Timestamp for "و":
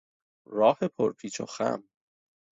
1.41-1.45